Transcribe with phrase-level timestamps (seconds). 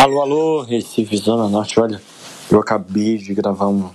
[0.00, 1.78] Alô, alô, Recife, Zona Norte.
[1.78, 2.00] Olha,
[2.50, 3.90] eu acabei de gravar um.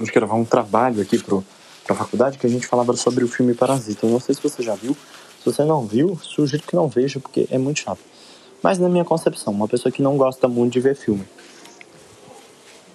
[0.00, 1.44] De gravar um trabalho aqui pro,
[1.86, 4.04] pra faculdade que a gente falava sobre o filme Parasita.
[4.04, 4.96] Eu não sei se você já viu.
[5.38, 8.00] Se você não viu, sugiro que não veja, porque é muito chato.
[8.60, 11.24] Mas na minha concepção, uma pessoa que não gosta muito de ver filme.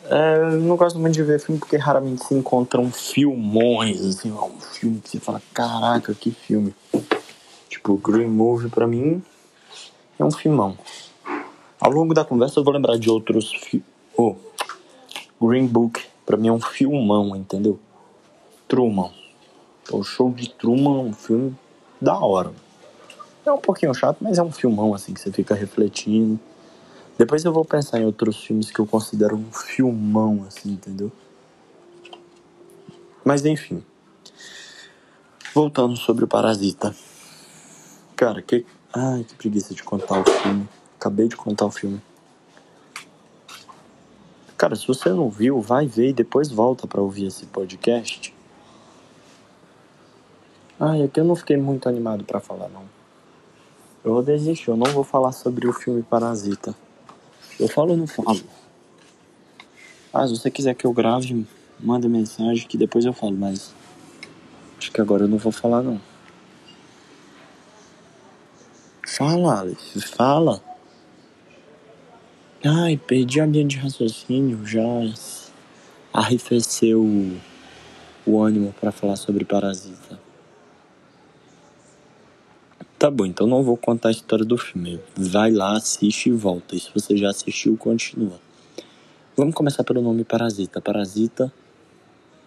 [0.10, 5.00] É, não gosto muito de ver filme porque raramente se encontram filmões, assim, um filme
[5.00, 6.76] que você fala, caraca, que filme.
[7.70, 9.24] Tipo, Green Movie pra mim
[10.20, 10.78] é um filmão.
[11.80, 13.84] Ao longo da conversa eu vou lembrar de outros fi
[14.18, 14.36] oh,
[15.40, 17.80] Green Book, pra mim é um filmão, entendeu?
[18.68, 19.12] Truman.
[19.92, 21.56] O show de Truman é um filme
[22.02, 22.52] da hora.
[23.46, 26.40] É um pouquinho chato, mas é um filmão assim que você fica refletindo.
[27.18, 31.12] Depois eu vou pensar em outros filmes que eu considero um filmão, assim, entendeu?
[33.24, 33.84] Mas enfim.
[35.54, 36.96] Voltando sobre o Parasita.
[38.16, 38.66] Cara, que.
[38.94, 40.68] Ai, que preguiça de contar o filme.
[41.00, 42.02] Acabei de contar o filme.
[44.58, 48.34] Cara, se você não viu, vai ver e depois volta para ouvir esse podcast.
[50.80, 52.84] Ai, aqui eu não fiquei muito animado para falar, não.
[54.04, 56.76] Eu vou desistir, eu não vou falar sobre o filme Parasita.
[57.60, 58.42] Eu falo ou não falo?
[60.14, 61.46] Ah, se você quiser que eu grave,
[61.80, 63.74] manda mensagem que depois eu falo, mas
[64.78, 66.02] acho que agora eu não vou falar não.
[69.06, 70.62] Fala, Alex, fala.
[72.66, 74.82] Ai, perdi a linha de raciocínio, já
[76.12, 77.38] arrefeceu o,
[78.26, 80.20] o ânimo para falar sobre Parasita.
[82.98, 85.00] Tá bom, então não vou contar a história do filme.
[85.16, 86.76] Vai lá, assiste e volta.
[86.76, 88.40] E se você já assistiu, continua.
[89.36, 90.82] Vamos começar pelo nome Parasita.
[90.82, 91.54] Parasita.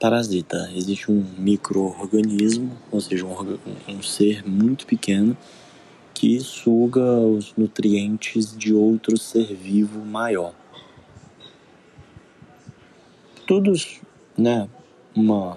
[0.01, 0.73] Parasita.
[0.75, 5.37] Existe um microorganismo, ou seja, um, um ser muito pequeno
[6.21, 10.53] que suga os nutrientes de outro ser vivo maior.
[13.47, 13.73] Tudo,
[14.37, 14.69] né,
[15.17, 15.57] uma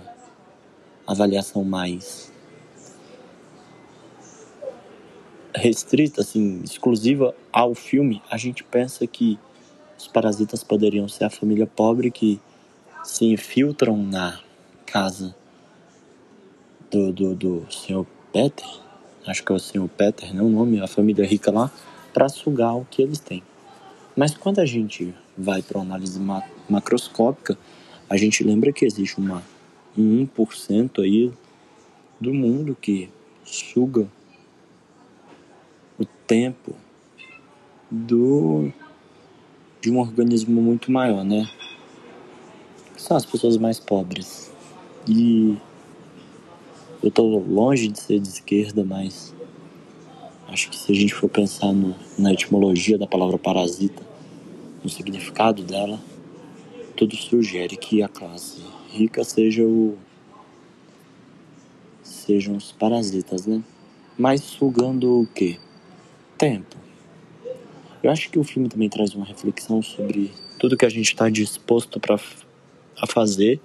[1.06, 2.32] avaliação mais
[5.54, 9.38] restrita, assim, exclusiva ao filme, a gente pensa que
[10.00, 12.40] os parasitas poderiam ser a família pobre que
[13.04, 14.40] se infiltram na
[14.86, 15.36] casa
[16.90, 18.83] do, do, do senhor Peter,
[19.26, 21.72] acho que é o senhor Peter, não né, o nome, a família rica lá,
[22.14, 23.44] para sugar o que eles têm.
[24.16, 27.58] Mas quando a gente vai para uma análise ma macroscópica,
[28.10, 29.44] a gente lembra que existe uma,
[29.98, 31.32] um 1% aí
[32.20, 33.10] do mundo que
[33.44, 34.08] suga
[36.00, 36.76] o tempo
[37.90, 38.72] do
[39.82, 41.46] de um organismo muito maior, né?
[42.96, 44.50] São as pessoas mais pobres.
[45.06, 45.58] E
[47.04, 49.36] eu tô longe de ser de esquerda, mas
[50.48, 54.02] acho que se a gente for pensar no, na etimologia da palavra parasita,
[54.84, 56.00] no significado dela,
[56.96, 59.98] tudo sugere que a classe rica seja o
[62.02, 63.62] sejam os parasitas, né?
[64.18, 65.60] Mas sugando o quê?
[66.44, 66.76] tempo.
[68.04, 71.30] Eu acho que o filme também traz uma reflexão sobre tudo que a gente está
[71.30, 72.20] disposto para
[73.02, 73.62] a fazer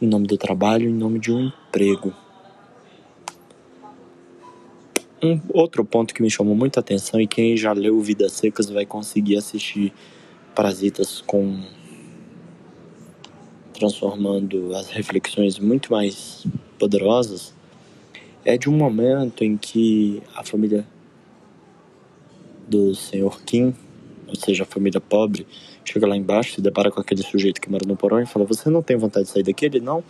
[0.00, 2.12] em nome do trabalho, em nome de um emprego.
[5.20, 8.86] Um outro ponto que me chamou muita atenção e quem já leu Vidas Secas vai
[8.86, 9.92] conseguir assistir
[10.54, 11.60] Parasitas com
[13.72, 16.44] transformando as reflexões muito mais
[16.78, 17.54] poderosas
[18.44, 20.86] é de um momento em que a família
[22.68, 23.74] do senhor Kim,
[24.26, 25.46] ou seja, a família pobre,
[25.84, 28.70] chega lá embaixo, se depara com aquele sujeito que mora no porão e fala: Você
[28.70, 29.66] não tem vontade de sair daqui?
[29.66, 30.02] Ele: Não,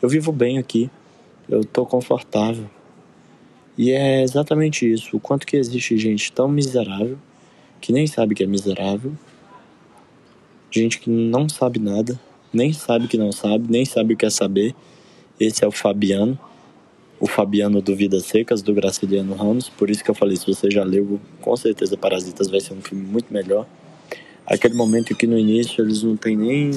[0.00, 0.90] eu vivo bem aqui,
[1.48, 2.68] eu estou confortável.
[3.76, 7.18] E é exatamente isso: o quanto que existe gente tão miserável,
[7.80, 9.12] que nem sabe que é miserável,
[10.70, 12.18] gente que não sabe nada,
[12.52, 14.74] nem sabe que não sabe, nem sabe o que é saber.
[15.38, 16.38] Esse é o Fabiano
[17.24, 19.70] o Fabiano do Vidas Secas, do Graciliano Ramos.
[19.70, 22.82] Por isso que eu falei, se você já leu, com certeza Parasitas vai ser um
[22.82, 23.66] filme muito melhor.
[24.46, 26.70] Aquele momento que no início eles não têm nem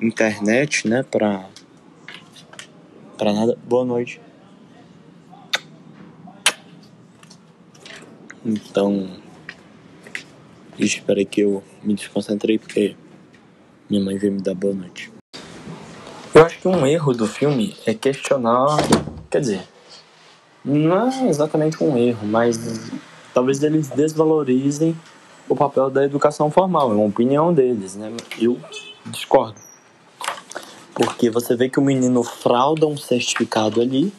[0.00, 1.48] internet, né, pra,
[3.16, 3.58] pra nada.
[3.68, 4.20] Boa noite.
[8.44, 9.08] Então,
[10.78, 12.96] espera que eu me desconcentrei porque
[13.90, 15.10] minha mãe veio me dar boa noite.
[16.34, 18.76] Eu acho que um erro do filme é questionar.
[19.30, 19.62] Quer dizer,
[20.64, 22.90] não é exatamente um erro, mas
[23.34, 24.96] talvez eles desvalorizem
[25.48, 26.92] o papel da educação formal.
[26.92, 28.12] É uma opinião deles, né?
[28.38, 28.58] Eu
[29.06, 29.58] discordo.
[30.94, 34.12] Porque você vê que o menino frauda um certificado ali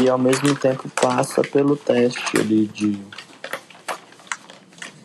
[0.00, 2.98] e ao mesmo tempo passa pelo teste ali de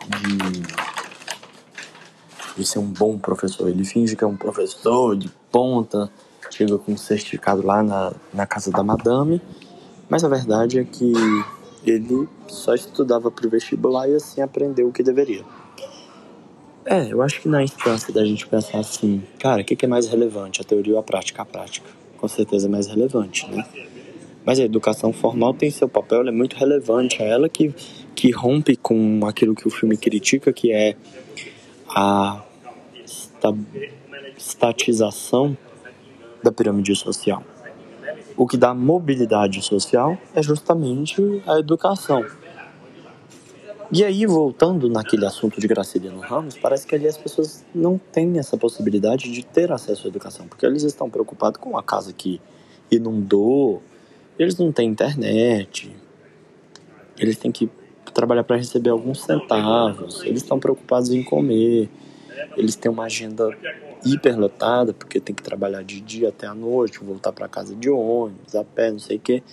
[0.07, 0.62] de,
[2.57, 3.69] de ser um bom professor.
[3.69, 6.12] Ele finge que é um professor de ponta,
[6.50, 9.42] chega com um certificado lá na, na casa da madame,
[10.09, 11.13] mas a verdade é que
[11.86, 15.44] ele só estudava para o vestibular e assim aprendeu o que deveria.
[16.86, 19.88] É, eu acho que na instância da gente pensar assim, cara, o que, que é
[19.88, 21.42] mais relevante, a teoria ou a prática?
[21.42, 21.88] A prática,
[22.18, 23.65] com certeza é mais relevante, né?
[24.46, 27.74] Mas a educação formal tem seu papel, ela é muito relevante, é ela que,
[28.16, 30.96] que rompe com aquilo que o filme critica, que é
[31.88, 32.44] a
[34.38, 35.56] estatização
[36.44, 37.44] da pirâmide social.
[38.36, 42.26] O que dá mobilidade social é justamente a educação.
[43.94, 48.40] E aí, voltando naquele assunto de Graciliano Ramos, parece que ali as pessoas não têm
[48.40, 52.40] essa possibilidade de ter acesso à educação, porque eles estão preocupados com a casa que
[52.90, 53.84] inundou,
[54.42, 55.96] eles não têm internet,
[57.18, 57.70] eles têm que
[58.14, 61.90] trabalhar para receber alguns centavos, eles estão preocupados em comer,
[62.58, 63.56] eles têm uma agenda
[64.06, 68.56] hiperlotada, porque tem que trabalhar de dia até a noite, voltar para casa de ônibus,
[68.56, 69.44] a pé, não sei o quê.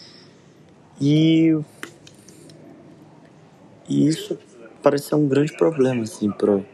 [1.01, 1.57] E,
[3.89, 4.39] e isso
[4.83, 6.65] parece ser um grande problema, assim, pro,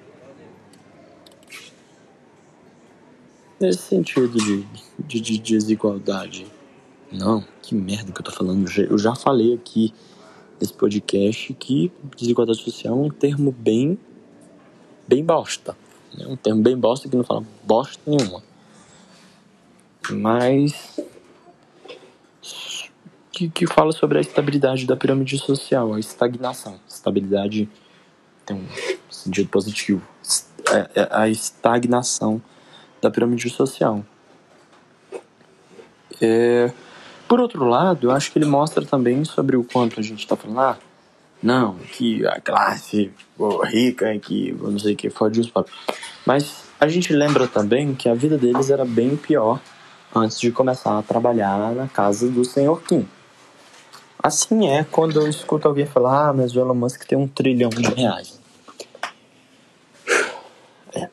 [3.61, 4.65] nesse sentido de,
[4.99, 6.47] de, de desigualdade.
[7.15, 8.69] Não, que merda que eu tô falando.
[8.77, 9.95] Eu já falei aqui
[10.61, 13.97] nesse podcast que desigualdade social é um termo bem,
[15.07, 15.77] bem bosta.
[16.19, 18.43] É um termo bem bosta que não fala bosta nenhuma.
[20.11, 20.99] Mas
[23.31, 26.81] que, que fala sobre a estabilidade da pirâmide social, a estagnação.
[26.89, 27.69] Estabilidade
[28.45, 28.67] tem um
[29.09, 30.03] sentido positivo.
[30.69, 32.43] É, é a estagnação
[33.01, 34.05] da pirâmide social.
[36.21, 36.73] É,
[37.35, 40.37] por outro lado, eu acho que ele mostra também sobre o quanto a gente está
[40.37, 40.79] falando, ah,
[41.43, 43.11] não, que a classe
[43.65, 45.75] rica é que não sei o que fode os pobres.
[46.25, 49.61] Mas a gente lembra também que a vida deles era bem pior
[50.15, 53.05] antes de começar a trabalhar na casa do senhor Kim.
[54.23, 57.71] Assim é quando eu escuto alguém falar, ah, mas o Elon Musk tem um trilhão
[57.71, 58.41] de reais.
[60.95, 61.09] É.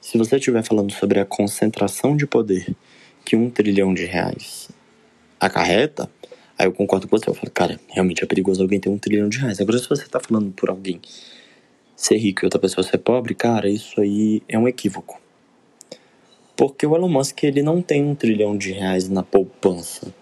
[0.00, 2.74] Se você estiver falando sobre a concentração de poder
[3.24, 4.76] que um trilhão de reais
[5.40, 6.10] acarreta,
[6.58, 9.28] Aí eu concordo com você, eu falo, cara, realmente é perigoso alguém ter um trilhão
[9.28, 9.60] de reais.
[9.60, 11.00] Agora, se você tá falando por alguém
[11.94, 15.20] ser rico e outra pessoa ser pobre, cara, isso aí é um equívoco.
[16.56, 20.12] Porque o Elon Musk, ele não tem um trilhão de reais na poupança.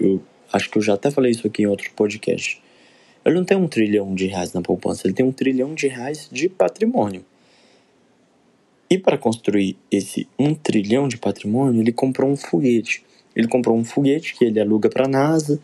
[0.00, 0.20] Eu
[0.52, 2.60] acho que eu já até falei isso aqui em outro podcast.
[3.24, 6.28] Ele não tem um trilhão de reais na poupança, ele tem um trilhão de reais
[6.32, 7.24] de patrimônio.
[8.90, 13.04] E para construir esse um trilhão de patrimônio, ele comprou um foguete.
[13.34, 15.60] Ele comprou um foguete que ele aluga para a NASA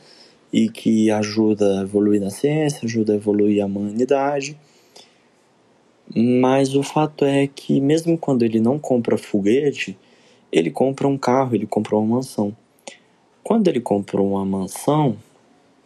[0.53, 4.57] e que ajuda a evoluir na ciência, ajuda a evoluir a humanidade.
[6.15, 9.99] Mas o fato é que mesmo quando ele não compra foguete,
[10.53, 12.57] ele compra um carro, ele compra uma mansão.
[13.43, 15.17] Quando ele comprou uma mansão,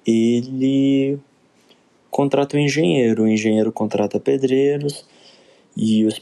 [0.07, 1.19] ele
[2.11, 5.07] contrata um engenheiro, o engenheiro contrata pedreiros
[5.77, 6.19] e os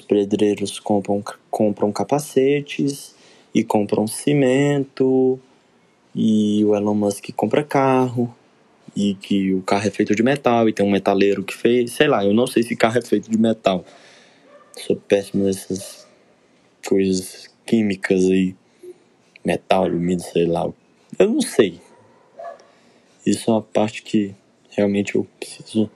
[0.00, 3.15] pedreiros compram, compram capacetes
[3.56, 5.40] e compram cimento,
[6.14, 8.30] e o Elon Musk compra carro,
[8.94, 12.06] e que o carro é feito de metal, e tem um metaleiro que fez, sei
[12.06, 13.82] lá, eu não sei se carro é feito de metal.
[14.76, 16.06] Sou péssimo nessas
[16.86, 18.54] coisas químicas aí,
[19.42, 20.70] metal, alumínio, sei lá.
[21.18, 21.80] Eu não sei.
[23.24, 24.34] Isso é uma parte que
[24.68, 25.90] realmente eu preciso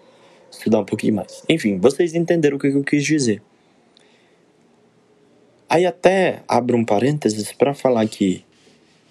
[0.51, 1.45] estudar um pouquinho mais.
[1.47, 3.43] Enfim, vocês entenderam o que eu quis dizer.
[5.71, 8.45] Aí até abro um parênteses para falar que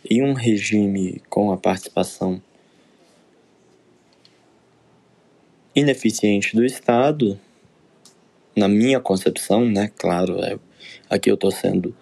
[0.10, 2.42] em um regime com a participação
[5.74, 7.40] ineficiente do Estado,
[8.54, 10.60] na minha concepção, né, claro, é,
[11.10, 11.96] aqui eu estou sendo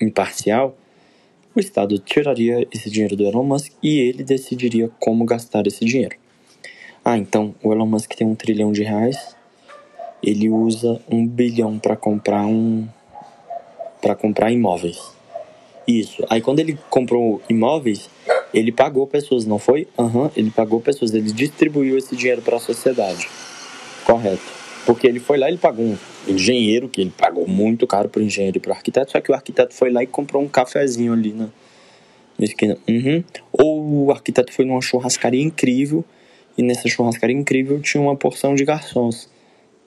[0.00, 0.76] imparcial,
[1.54, 6.16] o Estado tiraria esse dinheiro do Elon Musk e ele decidiria como gastar esse dinheiro.
[7.04, 9.36] Ah, então o Elon Musk tem um trilhão de reais,
[10.20, 12.88] ele usa um bilhão para comprar um
[14.00, 14.98] para comprar imóveis.
[15.86, 16.24] Isso.
[16.28, 18.08] Aí quando ele comprou imóveis,
[18.52, 19.88] ele pagou pessoas, não foi?
[19.98, 23.28] Aham, uhum, ele pagou pessoas, ele distribuiu esse dinheiro para a sociedade.
[24.04, 24.60] Correto.
[24.86, 28.24] Porque ele foi lá ele pagou um engenheiro, que ele pagou muito caro para o
[28.24, 31.12] engenheiro e para o arquiteto, só que o arquiteto foi lá e comprou um cafezinho
[31.12, 31.48] ali na,
[32.38, 32.76] na esquina.
[32.88, 33.22] Uhum.
[33.52, 36.04] Ou o arquiteto foi numa churrascaria incrível
[36.56, 39.28] e nessa churrascaria incrível tinha uma porção de garçons.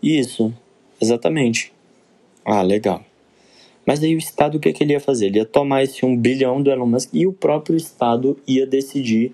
[0.01, 0.53] Isso,
[1.01, 1.71] exatamente.
[2.45, 3.03] Ah, legal.
[3.85, 5.27] Mas aí o Estado o que, que ele ia fazer?
[5.27, 9.33] Ele ia tomar esse um bilhão do Elon Musk e o próprio Estado ia decidir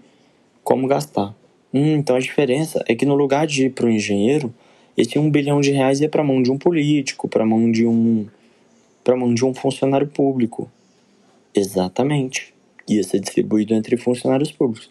[0.63, 1.35] como gastar.
[1.73, 4.53] Hum, então a diferença é que no lugar de ir para o engenheiro,
[4.97, 8.27] esse um bilhão de reais ia para mão de um político, para mão de um
[9.03, 10.69] para mão de um funcionário público.
[11.55, 12.53] Exatamente.
[12.87, 14.89] Ia ser distribuído entre funcionários públicos.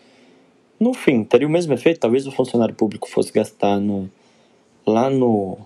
[0.80, 2.00] No fim, teria o mesmo efeito.
[2.00, 4.08] Talvez o funcionário público fosse gastar no
[4.86, 5.58] lá no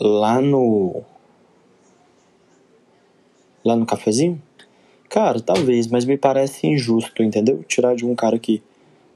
[0.00, 1.02] lá no
[3.68, 4.40] lá no cafezinho?
[5.08, 7.62] Cara, talvez, mas me parece injusto, entendeu?
[7.68, 8.62] Tirar de um cara que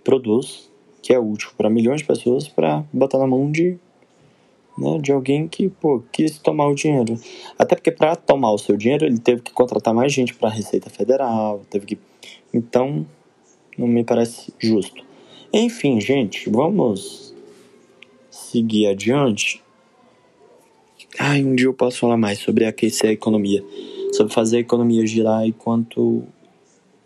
[0.04, 0.70] produz,
[1.02, 3.78] que é útil para milhões de pessoas, para botar na mão de
[4.76, 7.18] né, de alguém que pô, quis tomar o dinheiro.
[7.58, 10.52] Até porque para tomar o seu dinheiro ele teve que contratar mais gente para a
[10.52, 11.98] Receita Federal, teve que.
[12.52, 13.06] Então,
[13.76, 15.04] não me parece justo.
[15.52, 17.34] Enfim, gente, vamos
[18.30, 19.62] seguir adiante.
[21.18, 23.62] Ai, um dia eu posso falar mais sobre aquecer a economia,
[24.12, 26.24] sobre fazer a economia girar e quanto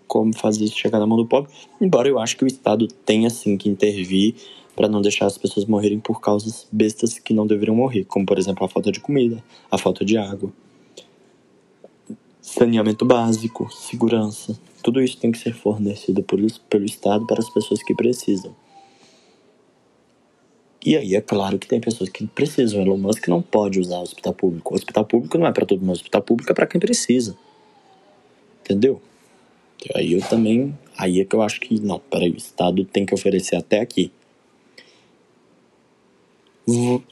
[0.06, 1.50] como fazer isso chegar na mão do pobre.
[1.80, 4.34] Embora eu acho que o Estado tenha sim que intervir
[4.74, 8.38] para não deixar as pessoas morrerem por causas bestas que não deveriam morrer, como por
[8.38, 10.52] exemplo a falta de comida, a falta de água,
[12.42, 14.58] saneamento básico, segurança.
[14.82, 18.54] Tudo isso tem que ser fornecido pelo, pelo Estado para as pessoas que precisam.
[20.86, 22.80] E aí é claro que tem pessoas que precisam.
[22.80, 24.72] Elon Musk não pode usar o hospital público.
[24.72, 25.88] O hospital público não é para todo mundo.
[25.88, 27.36] O hospital público é para quem precisa.
[28.60, 29.02] Entendeu?
[29.84, 30.78] E aí eu também.
[30.96, 31.98] Aí é que eu acho que não.
[31.98, 34.12] Peraí, o Estado tem que oferecer até aqui.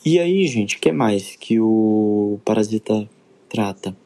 [0.07, 3.11] E aí, gente, o que mais que o Parasita
[3.49, 3.97] trata?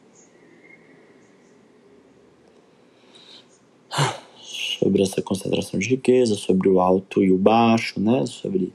[4.40, 8.24] Sobre essa concentração de riqueza, sobre o alto e o baixo, né?
[8.26, 8.72] Sobre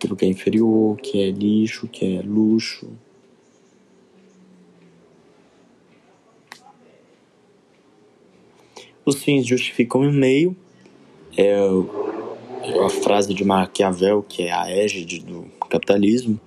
[0.00, 2.88] aquilo que é inferior, que é lixo, que é luxo.
[9.04, 10.56] Os fins justificam o meio.
[11.36, 11.54] É
[12.84, 16.40] a frase de Maquiavel, que é a égide do capitalismo.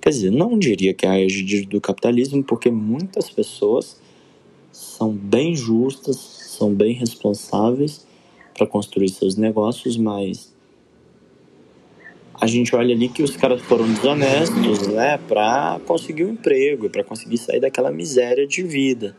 [0.00, 4.00] Quer dizer, não diria que é a égide do capitalismo, porque muitas pessoas
[4.70, 8.06] são bem justas, são bem responsáveis
[8.54, 10.54] para construir seus negócios, mas
[12.40, 17.04] a gente olha ali que os caras foram desonestos, né, para conseguir um emprego, para
[17.04, 19.16] conseguir sair daquela miséria de vida.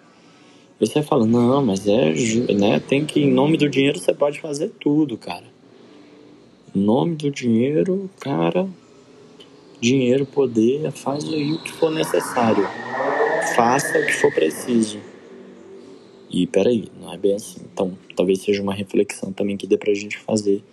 [0.79, 2.13] Você fala, não, mas é,
[2.53, 5.51] né, tem que, em nome do dinheiro, você pode fazer tudo, cara
[6.73, 8.67] nome do dinheiro, cara,
[9.79, 12.65] dinheiro, poder, faz o que for necessário.
[13.55, 14.99] Faça o que for preciso.
[16.29, 17.61] E peraí, não é bem assim.
[17.73, 20.63] Então, talvez seja uma reflexão também que dê pra gente fazer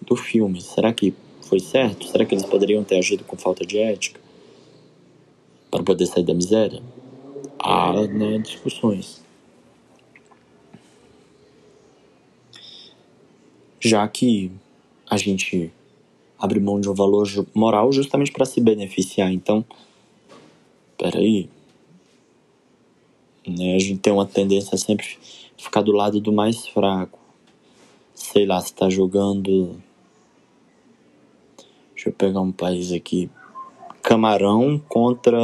[0.00, 0.60] do filme.
[0.60, 1.12] Será que
[1.50, 2.06] foi certo?
[2.06, 4.20] Será que eles poderiam ter agido com falta de ética?
[5.68, 6.80] Para poder sair da miséria?
[7.58, 9.20] Há né, discussões.
[13.80, 14.52] Já que
[15.10, 15.72] a gente
[16.38, 19.32] abre mão de um valor moral justamente para se beneficiar.
[19.32, 19.64] Então,
[20.96, 21.48] peraí.
[23.44, 23.74] Né?
[23.74, 25.18] A gente tem uma tendência a sempre
[25.56, 27.18] ficar do lado do mais fraco.
[28.14, 29.82] Sei lá, se tá jogando.
[32.00, 33.28] Deixa eu pegar um país aqui.
[34.02, 35.38] Camarão contra.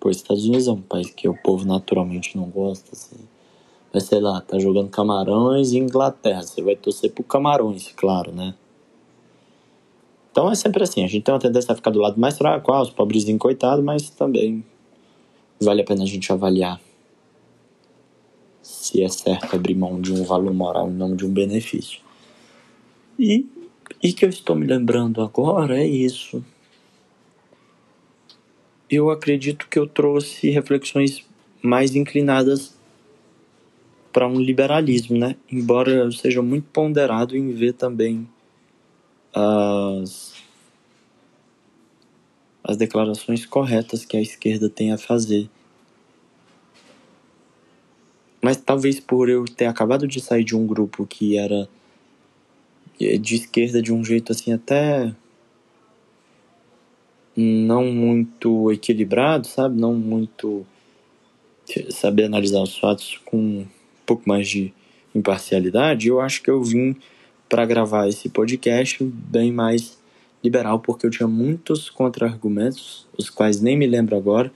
[0.00, 3.28] Pô, Estados Unidos é um país que o povo naturalmente não gosta, assim.
[3.94, 6.42] Mas sei lá, tá jogando Camarões e Inglaterra.
[6.42, 8.56] Você vai torcer pro Camarões, claro, né?
[10.32, 12.72] Então é sempre assim, a gente tem uma tendência a ficar do lado mais fraco,
[12.72, 14.64] ah, os pobrezinhos coitados, mas também
[15.60, 16.80] vale a pena a gente avaliar
[18.62, 22.00] se é certo abrir mão de um valor moral em nome de um benefício.
[23.18, 23.46] E,
[24.02, 26.44] e que eu estou me lembrando agora é isso.
[28.88, 31.24] Eu acredito que eu trouxe reflexões
[31.62, 32.76] mais inclinadas
[34.12, 35.36] para um liberalismo, né?
[35.50, 38.28] Embora eu seja muito ponderado em ver também
[39.32, 40.34] as
[42.62, 45.48] as declarações corretas que a esquerda tem a fazer.
[48.42, 51.68] Mas talvez por eu ter acabado de sair de um grupo que era
[53.18, 55.14] de esquerda de um jeito assim até
[57.36, 59.80] não muito equilibrado, sabe?
[59.80, 60.66] Não muito
[61.90, 63.64] saber analisar os fatos com
[64.04, 64.74] pouco mais de
[65.14, 66.96] imparcialidade, eu acho que eu vim
[67.48, 69.98] para gravar esse podcast bem mais
[70.42, 74.52] liberal, porque eu tinha muitos contra-argumentos, os quais nem me lembro agora,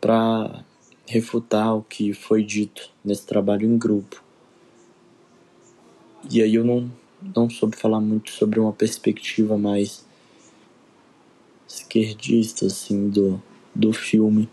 [0.00, 0.64] para
[1.06, 4.22] refutar o que foi dito nesse trabalho em grupo.
[6.30, 6.90] E aí eu não,
[7.34, 10.04] não soube falar muito sobre uma perspectiva mais
[11.68, 13.40] esquerdista, assim, do,
[13.74, 14.48] do filme.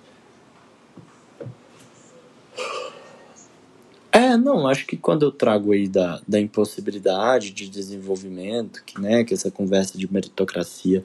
[4.12, 9.24] É, não, acho que quando eu trago aí da, da impossibilidade de desenvolvimento, que, né,
[9.24, 11.04] que essa conversa de meritocracia,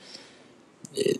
[0.97, 1.15] é,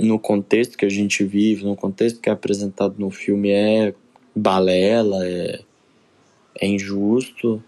[0.00, 3.94] no contexto que a gente vive, no contexto que é apresentado no filme, é
[4.34, 5.60] balela, é,
[6.60, 7.62] é injusto,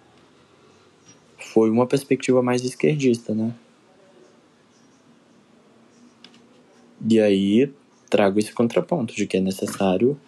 [1.55, 3.55] foi uma perspectiva mais esquerdista, né?
[7.09, 7.73] E aí
[8.11, 10.19] trago esse contraponto de que é necessário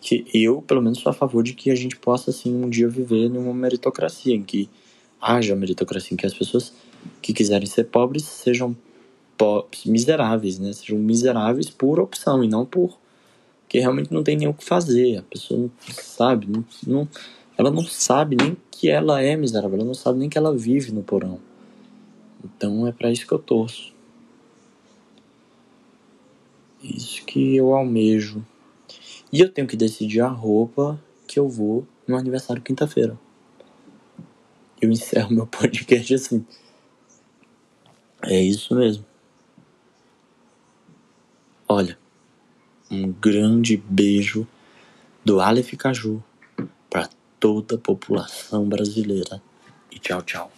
[0.00, 2.88] que eu, pelo menos, sou a favor de que a gente possa, assim, um dia
[2.88, 4.70] viver numa meritocracia, em que
[5.20, 6.72] haja meritocracia, em que as pessoas
[7.20, 8.74] que quiserem ser pobres sejam
[9.36, 10.72] pobres, miseráveis, né?
[10.72, 12.98] Sejam miseráveis por opção e não por
[13.68, 15.18] que realmente não tem nem o que fazer.
[15.18, 17.08] A pessoa não sabe, não, não,
[17.56, 20.92] ela não sabe nem que ela é miserável, ela não sabe nem que ela vive
[20.92, 21.40] no porão.
[22.44, 23.94] Então é para isso que eu torço.
[26.82, 28.44] Isso que eu almejo.
[29.32, 33.18] E eu tenho que decidir a roupa que eu vou no aniversário quinta-feira.
[34.80, 36.44] Eu encerro meu podcast assim.
[38.22, 39.04] É isso mesmo.
[41.66, 41.98] Olha,
[42.90, 44.46] um grande beijo
[45.24, 46.22] do Aleph Caju
[47.44, 49.42] toda a população brasileira.
[49.92, 50.50] E tchau, tchau.